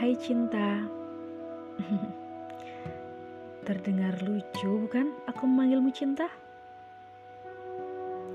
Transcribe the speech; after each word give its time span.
Hai 0.00 0.16
cinta. 0.16 0.80
Terdengar 3.68 4.16
lucu 4.24 4.88
bukan? 4.88 5.12
Aku 5.28 5.44
memanggilmu 5.44 5.92
cinta? 5.92 6.24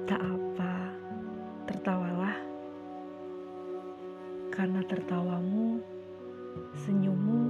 Tak 0.05 0.21
apa, 0.21 0.93
tertawalah. 1.65 2.37
Karena 4.53 4.77
tertawamu, 4.85 5.81
senyummu 6.85 7.49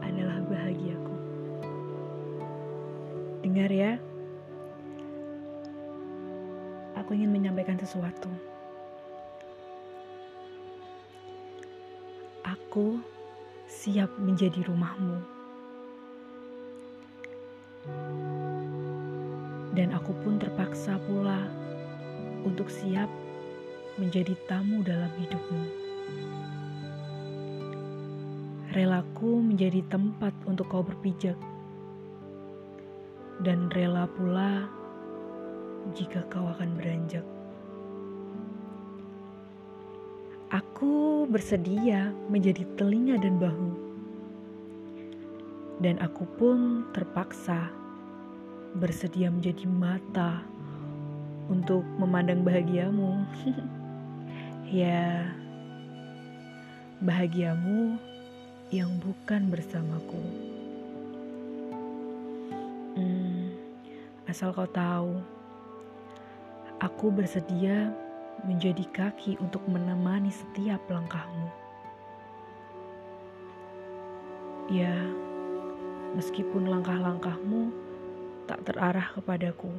adalah 0.00 0.40
bahagiaku. 0.48 1.16
Dengar 3.44 3.68
ya. 3.68 4.00
Aku 7.04 7.12
ingin 7.12 7.28
menyampaikan 7.28 7.76
sesuatu. 7.76 8.32
Aku 12.48 13.12
siap 13.72 14.12
menjadi 14.20 14.68
rumahmu. 14.68 15.16
Dan 19.72 19.96
aku 19.96 20.12
pun 20.20 20.36
terpaksa 20.36 21.00
pula 21.08 21.48
untuk 22.44 22.68
siap 22.68 23.08
menjadi 23.96 24.36
tamu 24.44 24.84
dalam 24.84 25.08
hidupmu. 25.16 25.64
Relaku 28.76 29.40
menjadi 29.40 29.80
tempat 29.88 30.36
untuk 30.44 30.68
kau 30.68 30.84
berpijak. 30.84 31.36
Dan 33.40 33.72
rela 33.72 34.04
pula 34.04 34.68
jika 35.96 36.20
kau 36.28 36.44
akan 36.52 36.76
beranjak. 36.76 37.24
Aku 40.82 41.30
bersedia 41.30 42.10
menjadi 42.26 42.66
telinga 42.74 43.14
dan 43.14 43.38
bahu, 43.38 43.70
dan 45.78 45.94
aku 46.02 46.26
pun 46.34 46.82
terpaksa 46.90 47.70
bersedia 48.74 49.30
menjadi 49.30 49.62
mata 49.70 50.42
untuk 51.46 51.86
memandang 52.02 52.42
bahagiamu. 52.42 53.14
ya, 54.82 55.30
bahagiamu 56.98 57.94
yang 58.74 58.90
bukan 58.98 59.54
bersamaku. 59.54 60.22
Hmm, 62.98 63.54
asal 64.26 64.50
kau 64.50 64.66
tahu, 64.66 65.14
aku 66.82 67.06
bersedia 67.14 67.94
menjadi 68.42 68.82
kaki 68.90 69.38
untuk 69.38 69.62
menemani 69.70 70.32
setiap 70.32 70.82
langkahmu. 70.90 71.48
Ya, 74.72 74.94
meskipun 76.16 76.66
langkah-langkahmu 76.66 77.70
tak 78.48 78.64
terarah 78.66 79.12
kepadaku, 79.14 79.70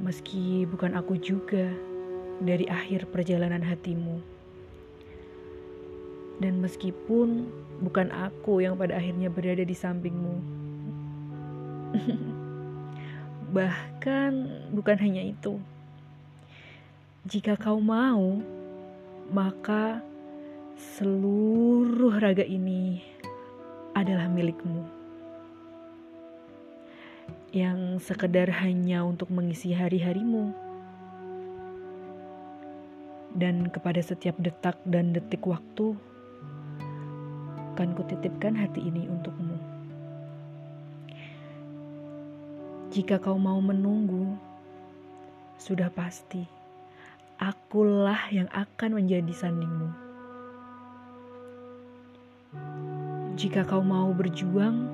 meski 0.00 0.64
bukan 0.66 0.96
aku 0.96 1.20
juga 1.20 1.70
dari 2.40 2.64
akhir 2.66 3.10
perjalanan 3.12 3.60
hatimu, 3.62 4.22
dan 6.40 6.60
meskipun 6.60 7.48
bukan 7.80 8.08
aku 8.12 8.60
yang 8.64 8.76
pada 8.76 8.96
akhirnya 8.96 9.28
berada 9.28 9.64
di 9.64 9.76
sampingmu. 9.76 10.36
Bahkan 13.56 14.32
bukan 14.76 14.96
hanya 15.00 15.22
itu. 15.24 15.56
Jika 17.26 17.58
kau 17.58 17.82
mau, 17.82 18.38
maka 19.34 19.98
seluruh 20.78 22.22
raga 22.22 22.46
ini 22.46 23.02
adalah 23.98 24.30
milikmu. 24.30 24.86
Yang 27.50 28.06
sekedar 28.06 28.46
hanya 28.62 29.02
untuk 29.02 29.34
mengisi 29.34 29.74
hari-harimu. 29.74 30.54
Dan 33.34 33.74
kepada 33.74 33.98
setiap 33.98 34.38
detak 34.38 34.78
dan 34.86 35.10
detik 35.10 35.42
waktu, 35.50 35.98
akan 37.74 37.90
kutitipkan 37.98 38.54
hati 38.54 38.86
ini 38.86 39.10
untukmu. 39.10 39.58
Jika 42.94 43.18
kau 43.18 43.34
mau 43.34 43.58
menunggu, 43.58 44.38
sudah 45.58 45.90
pasti 45.90 46.55
akulah 47.36 48.32
yang 48.32 48.48
akan 48.52 48.96
menjadi 48.96 49.32
sandingmu. 49.32 49.92
Jika 53.36 53.68
kau 53.68 53.84
mau 53.84 54.08
berjuang, 54.16 54.88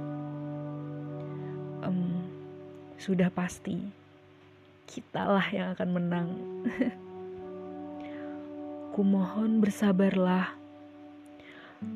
um, 1.86 2.26
sudah 2.98 3.30
pasti 3.30 3.78
kitalah 4.90 5.46
yang 5.54 5.70
akan 5.78 5.88
menang. 5.94 6.28
Kumohon 8.98 9.62
bersabarlah. 9.62 10.58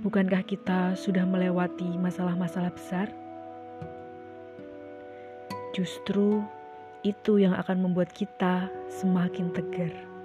Bukankah 0.06 0.46
kita 0.46 0.94
sudah 0.94 1.26
melewati 1.26 1.98
masalah-masalah 1.98 2.70
besar? 2.74 3.10
Justru 5.74 6.42
itu 7.04 7.38
yang 7.38 7.54
akan 7.54 7.90
membuat 7.90 8.10
kita 8.14 8.70
semakin 8.88 9.52
tegar. 9.52 10.16